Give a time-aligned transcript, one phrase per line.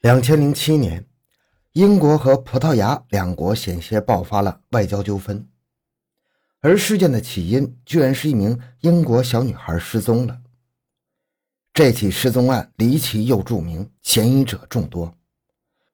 [0.00, 1.04] 两千零七年，
[1.72, 5.46] 英国和葡萄牙两国险些爆发了外交纠纷，
[6.62, 10.40] 而事件的起因居然是一名英国小女孩失踪了。
[11.74, 15.14] 这起失踪案离奇又著名，嫌疑者众多，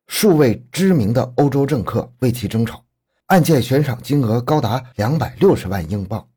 [0.06, 2.84] 数位知名的欧洲政客为其争吵，
[3.26, 6.28] 案件悬赏金额高达两百六十万英镑。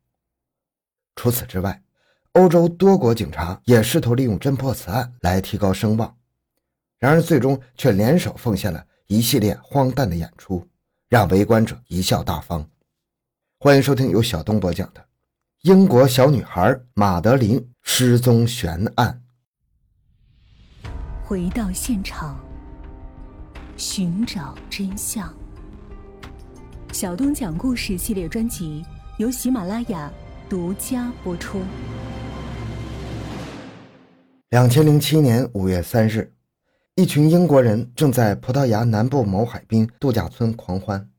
[1.16, 1.84] 除此之外，
[2.32, 6.16] 欧洲多国警察也试图利用侦破此案来提高声望。
[7.00, 10.68] 然而，最终却联手奉献了一系列荒诞的演出，
[11.08, 12.70] 让围观者贻笑大方。
[13.58, 15.00] 欢迎收听由小东播讲的
[15.62, 19.22] 《英国小女孩马德琳失踪悬案》。
[21.24, 22.38] 回到现场，
[23.78, 25.34] 寻找真相。
[26.92, 28.86] 小东讲故事系列专辑
[29.20, 30.12] 由喜马拉雅
[30.50, 31.62] 独家播出。
[34.50, 36.30] 两千零七年五月三日。
[37.00, 41.10] 一群英国人正在葡萄牙南部某海滨度假村狂欢，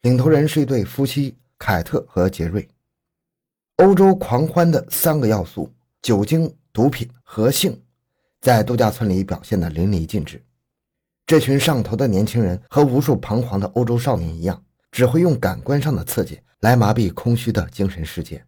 [0.00, 2.66] 领头人是一对夫妻凯特和杰瑞。
[3.76, 5.70] 欧洲狂欢的三个要素——
[6.00, 7.78] 酒精、毒品和性，
[8.40, 10.42] 在度假村里表现得淋漓尽致。
[11.26, 18.42] 这群上头的年轻人和无数彷徨的欧洲少年一样，只会用感官上的刺激来麻痹空虚的精神世界。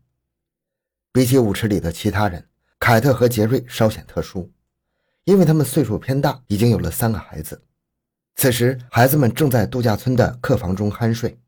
[1.13, 2.43] 比起舞池里的其他人，
[2.79, 4.51] 凯特和杰瑞稍显特殊。
[5.29, 7.61] 因为他们岁数偏大，已经有了三个孩子。
[8.37, 11.39] 此时，孩子们正在度假村的客房中酣睡。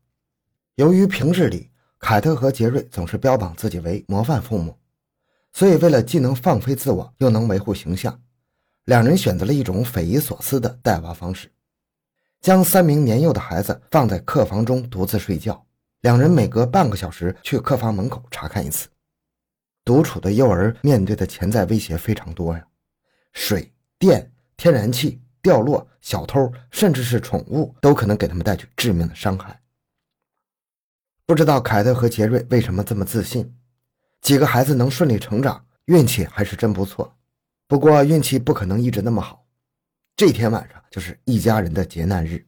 [0.75, 4.77] 由于平日里凯特和杰瑞总是标榜自己为模范父母，
[5.51, 8.21] 所以为了既能放飞自我，又能维护形象，
[8.85, 11.51] 两人选择了一种匪夷所思的带娃方式：
[12.39, 15.65] 将三名年幼的孩子放在客房中独自睡觉，
[16.01, 18.87] 两人每隔半个小时去客房门口查看一次。
[19.83, 22.63] 独处的幼儿面对的潜在威胁非常多呀。
[23.31, 29.61] 水电、天然气掉落，小偷，甚至是宠物，都可能给他们带去致命的伤害。
[31.25, 33.55] 不知道凯特和杰瑞为什么这么自信，
[34.21, 37.15] 几个孩子能顺利成长，运气还是真不错。
[37.67, 39.45] 不过运气不可能一直那么好。
[40.15, 42.45] 这天晚上就是一家人的劫难日。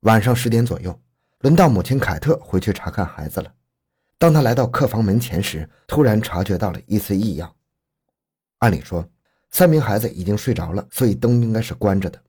[0.00, 1.00] 晚上十点左右，
[1.40, 3.54] 轮到母亲凯特回去查看孩子了。
[4.18, 7.56] 当他来到客房门前时，突然察觉到了一丝异样。
[8.58, 9.08] 按理说，
[9.54, 12.20] 三名孩子已经睡着了，所以灯应该是关着的。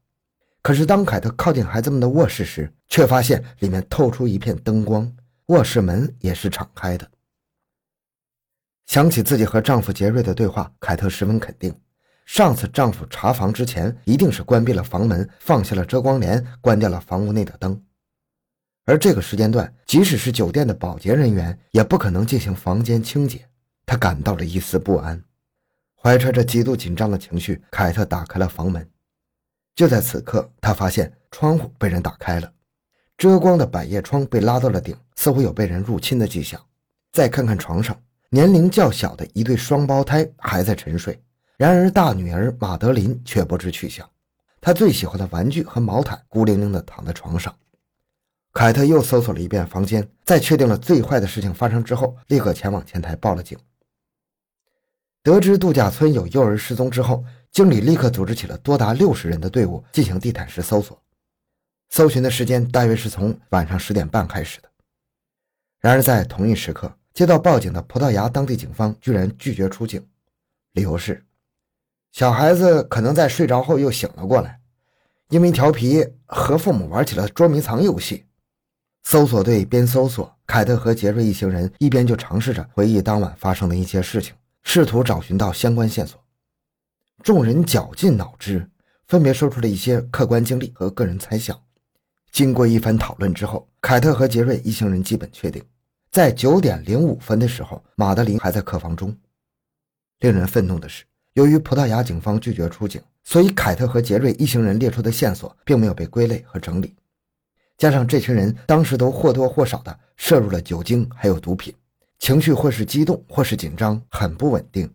[0.61, 5.11] 可是当凯特靠近孩子们的卧室时，却发现里面透出一片灯光，
[5.47, 7.09] 卧室门也是敞开的。
[8.85, 11.75] 想起自己和丈夫杰瑞的对话，凯特十分肯定，
[12.27, 17.83] 上次丈夫查房之前一定是关闭了房门，放下了遮光帘，关掉了房屋内的灯。
[18.85, 23.49] 而这个时间段，即使是酒店的保洁人员，也不可能进行房间清洁。
[23.83, 25.19] 她感到了一丝不安。
[26.05, 28.87] 怀揣着极度紧张的情绪，凯特打开了房门。
[29.73, 32.53] 就在此刻，他发现窗户被人打开了，
[33.17, 36.61] 遮光的百叶窗被拉到了顶，似乎有被人入侵的迹象。
[37.11, 37.99] 再看看床上，
[38.29, 41.19] 年龄较小的一对双胞胎还在沉睡，
[41.57, 44.07] 然而大女儿马德琳却不知去向。
[44.61, 47.51] 她最喜欢的玩具和毛毯孤零零地躺在床上。
[48.53, 53.57] 凯特又搜索了一遍房间，在确定了最坏的事情发生之后，立刻前往前台报了警。
[55.25, 61.01] 得知度假村有幼儿失踪之后，经理立刻组织起了多达六十人的队伍进行地毯式搜索。
[61.89, 64.69] 搜寻的时间大约是从晚上十点半开始的。
[65.79, 70.07] 然而，在同一时刻，接到报警的葡萄牙当地警方居然拒绝出警，
[70.73, 71.25] 理由是
[72.11, 74.59] 小孩子可能在睡着后又醒了过来，
[75.29, 78.25] 因为调皮和父母玩起了捉迷藏游戏。
[79.01, 84.35] 搜索队边搜索，凯特和杰瑞一行人一边就尝试着回忆当晚发生的一些事情。
[84.65, 86.21] 试图找寻到相关线索，
[87.23, 88.69] 众人绞尽脑汁，
[89.07, 91.57] 分别说出了一些客观经历和个人猜想。
[92.31, 95.63] 经过一番讨论之后，凯特和杰瑞一行人基本确定，
[96.11, 99.15] 在九点零五分的时候，马德琳还在客房中。
[100.19, 106.93] 令人愤怒的是，由于葡萄牙警方拒绝出警，所以凯特和杰瑞一行人列出的线索并没有被归类和整理。
[107.77, 111.73] 加上这群人当时都或多或少的摄入了酒精，还有毒品。
[112.25, 114.91] 情绪或是激动，或是紧张，很不稳定，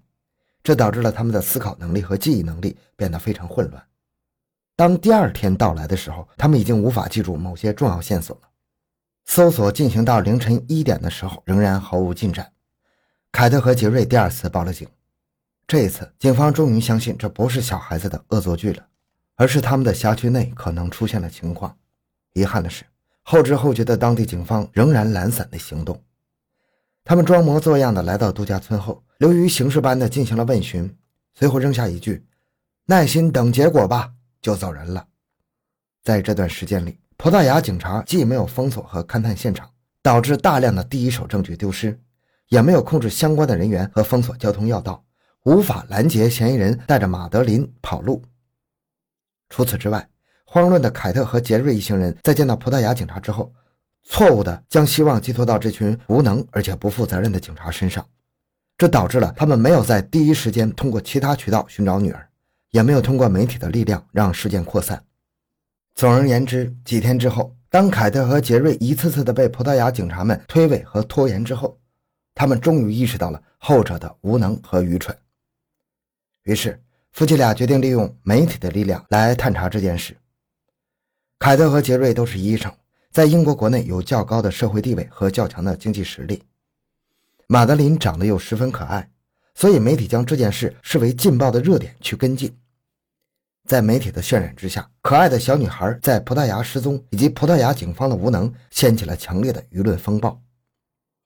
[0.64, 3.80] 这导致了他们的思考能力和记忆能力变得非常混乱。
[4.74, 8.48] 当第二天到来的时候，他们已经无法记住某些重要线索了。
[9.26, 12.50] 搜索进行到凌晨一点的时候，仍然毫无进展。
[13.30, 14.88] 凯特和杰瑞第二次报了警，
[15.68, 18.84] 这一次警方终于相信这不是小孩子的恶作剧了，
[19.36, 21.78] 而是他们的辖区内可能出现了情况。
[22.32, 22.84] 遗憾的是，
[23.22, 26.02] 后知后觉的当地警方仍然懒散的行动。
[27.04, 30.96] 他们装模作样的来到度假村后，流于形式般的进行了问询，
[31.34, 32.24] 随后扔下一句
[32.86, 35.06] ：“耐心等结果吧。”就走人了。
[36.02, 39.68] 在这段时间里，葡萄牙警察既没有封锁和勘探现场，
[40.02, 42.00] 导致大量的第一手证据丢失，
[42.48, 45.04] 也没有控制相关的人员和封锁交通要道，
[45.44, 48.22] 无法拦截嫌疑人带着马德琳跑路。
[49.50, 50.08] 除此之外，
[50.46, 53.52] 慌乱的凯特和杰瑞一行人在见到葡萄牙警察之后，
[54.10, 58.04] 错误的将希望寄托到这群无能而且不负责任的警察身上，
[58.76, 62.28] 这导致了他们没有在第一时间通过其他渠道寻找女儿，
[62.72, 65.00] 也没有通过媒体的力量让事件扩散。
[65.94, 71.78] 总而言之，几天之后，当凯特和杰瑞一次次的被葡萄牙警察们推诿和拖延之后，
[72.34, 75.16] 他们终于意识到了后者的无能和愚蠢。
[76.42, 80.16] 于是，夫妻俩决定利用媒体的力量来探查这件事。
[81.38, 82.72] 凯特和杰瑞都是医生，
[83.12, 86.42] 在英国国内有较高的社会地位和较强的经济实力。
[87.48, 89.10] 马德琳长得又十分可爱，
[89.54, 92.56] 所以媒体将这件事视为劲爆的热点去跟进。
[93.66, 100.40] 在媒体的渲染之下，可爱的小女孩在葡萄牙失踪以及葡萄牙警方的无能，掀起了强烈的舆论风暴。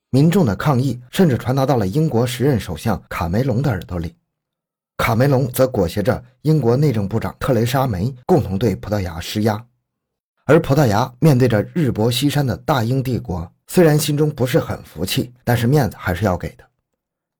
[0.09, 4.15] 民众的抗议甚至传达到了英国时任首相卡梅隆的耳朵里。
[4.97, 9.63] 卡梅隆则裹挟着英国内政部长特蕾莎梅共同对葡萄牙施压，
[10.45, 16.63] 而葡萄牙面对着日薄西山的大英帝国，虽然心中不是很服气，但是面子还是要给的。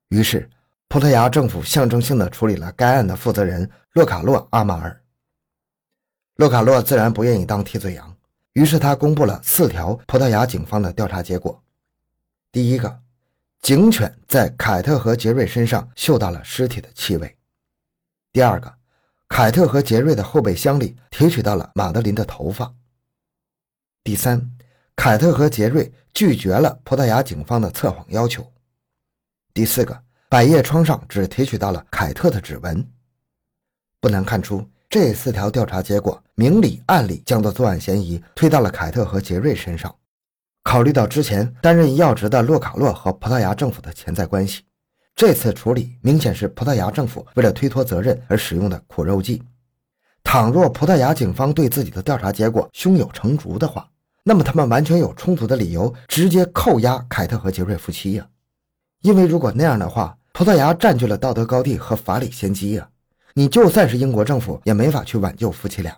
[0.09, 0.49] 于是，
[0.87, 4.99] 葡萄牙政府象征性的处理了该案的负责人洛卡洛·阿马尔。
[6.37, 8.17] 洛卡洛自然不愿意当替罪羊，
[8.53, 11.63] 于是他公布了四条葡萄牙警方的调查结果：
[12.51, 13.01] 第一个，
[13.61, 17.37] 警犬在凯特和杰瑞身上嗅到了尸体的气味。
[18.33, 18.73] 第二个，
[19.27, 22.73] 凯特和杰瑞的后备箱里提取到了马德琳的头发。
[24.05, 24.39] 第三，
[24.95, 28.45] 凯特和杰瑞拒绝了葡萄牙警方的测谎要求。
[29.51, 29.99] 第四个，
[30.29, 32.87] 百叶窗上只提取到了凯特的指纹。
[33.99, 39.93] 不难看出，这四条调查结果明里暗里将的作案嫌疑推到了凯特和杰瑞身上。
[40.61, 44.61] 考虑到之前担任要职的洛卡洛和葡萄牙政府的潜在关系。
[45.15, 49.41] 这次处理明显是葡萄牙政府为了推脱责任而使用的苦肉计。
[50.23, 53.89] 倘若葡萄牙警方对自己的调查结果胸有成竹的话，
[54.27, 58.27] 那么他们完全有充足的理由直接扣押凯特和杰瑞夫妻呀。
[59.03, 62.89] 因为如果那样的话，葡萄牙占据了道德高地和法理先机呀，
[63.35, 65.95] 你就算是英国政府也没法去挽救夫妻俩。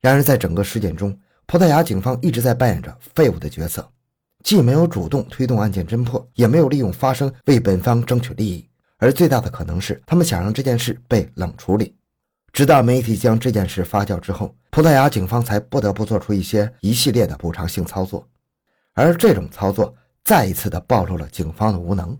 [0.00, 3.90] 然而，在整个事件中，葡萄牙警方一直在扮演着废物的角色。
[4.44, 11.96] 既没有主动推动案件侦破，也没有利用发声为本方争取利益，而最大的可能是他们想让这件事被冷处理。
[12.52, 18.26] 直到媒体将这件事发酵之后，葡萄牙警方才不得不做出一些一系列的补偿性操作，
[18.94, 22.18] 而这种操作再一次的暴露了警方的无能，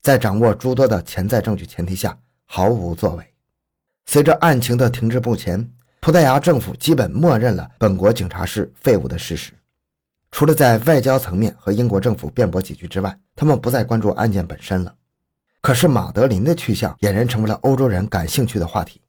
[0.00, 3.26] 在掌握诸多的潜在证据前提下毫无作为。
[4.06, 9.52] 随着案情的停滞不前，葡萄牙政府基本默认了本国警察是废物的事实。
[10.30, 14.94] 除了在外交层面和英国政府辩驳几句之外，他们不再关注案件本身了。
[15.60, 19.00] 可是马德琳的去向俨然成为了欧洲人感兴趣的话题。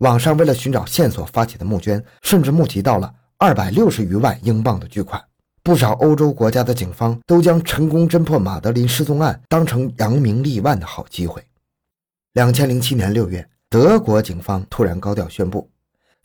[0.00, 5.22] 网上为了寻找线索发起的募捐，甚至募集到了二百六十余万英镑的巨款。
[5.62, 11.44] 不少欧洲国家的警方都将成功侦破马德琳失踪案当成扬名立万的好机会。
[12.32, 15.70] 两千零七年六月，德国警方突然高调宣布，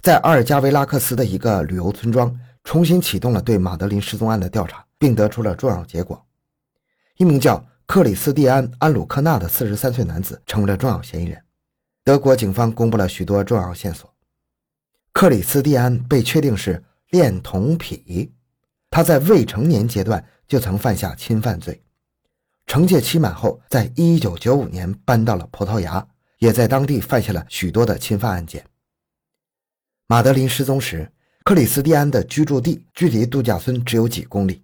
[0.02, 2.38] 在阿尔加维拉克斯的一个旅游村庄。
[2.64, 6.20] 重新启动了对马德琳失踪案的调查，并得出了重要结果：
[7.18, 11.40] 一名叫克里斯蒂安·安鲁克纳的四十三岁男子成为了重要嫌疑人。
[12.06, 14.14] 德国警方公布了许多重要线索。
[15.12, 18.32] 克里斯蒂安被确定是恋童癖，
[18.92, 21.82] 他在未成年阶段就曾犯下侵犯罪，
[22.68, 26.08] 惩戒期满后，在一九九五年搬到了葡萄牙，
[26.38, 28.64] 也在当地犯下了许多的侵犯案件。
[30.06, 31.12] 马德琳失踪时。
[31.44, 34.64] 克里斯蒂安的居住地距离度假村只有几公里。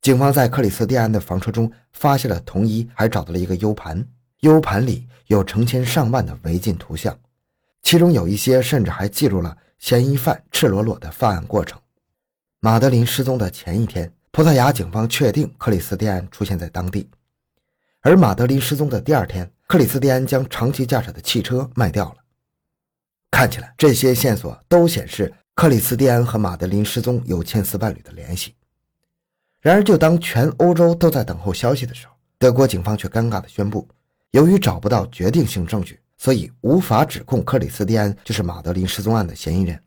[0.00, 4.06] 警方在克里斯蒂安的房车中发现了童衣，还找到了一个 U 盘
[4.40, 7.18] ，U 盘里有成千上万的违禁图像，
[7.82, 11.80] 其中有一些甚至还记录了嫌疑犯赤裸裸的犯案过程。
[12.60, 17.08] 马德琳失踪的前一天，葡萄牙警方确定克里斯蒂安出现在当地，
[18.00, 22.16] 而马德琳失踪的第二天，克里斯蒂安将长期驾驶的汽车卖掉了。
[23.30, 25.34] 看起来，这些线索都显示。
[25.54, 28.54] 克里斯蒂安和马德琳失踪有千丝万缕的联系。
[29.60, 33.88] 然而，就当全欧洲都在等候消息的时候，德国警方却尴尬地宣布，
[34.32, 39.82] 由于找不到决定性证据，所以无法指控克里斯蒂安就是马德琳失踪案的嫌疑人。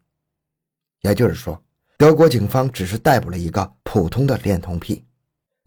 [1.02, 1.62] 也就是说，
[1.98, 5.06] 德国警方只是逮捕了一个普通的恋童癖，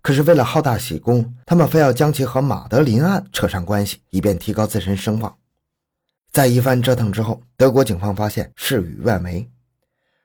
[0.02, 5.36] 可是为了好大喜功，他们非要将其和马德琳案扯上关系，以便提高自身声望。
[6.32, 9.48] 在一番折腾之后，德国警方发现事与愿违。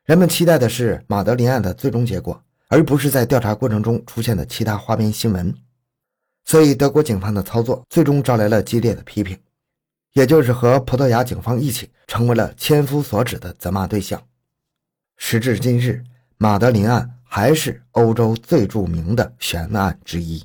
[0.06, 5.56] 人们期待的是马德琳案的最终结果，而不是在调查过程中出现的其他花边新闻。
[6.50, 9.38] 所以，德国警方的操作最终招来了激烈的批评，
[10.14, 14.20] 也就是和葡萄牙警方一起成为了千夫所指的责骂对象。
[15.16, 16.04] 时至今日，
[16.38, 20.44] 马德琳案还是欧洲最著名的悬案之一。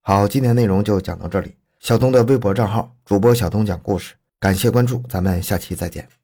[0.00, 1.54] 好，今天内容就讲到这里。
[1.78, 6.21] 小东的微博账号主播小东讲故事，感谢关注，咱们下期再见。